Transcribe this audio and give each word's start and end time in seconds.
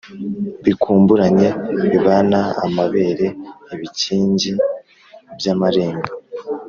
Bikumburanye 0.65 1.47
bibana-Amabere- 1.91 3.27
Ibikingi 3.73 4.51
by'amarembo. 5.37 6.09